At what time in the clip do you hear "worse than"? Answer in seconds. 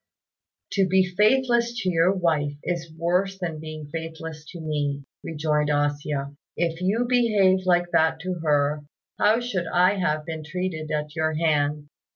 2.91-3.59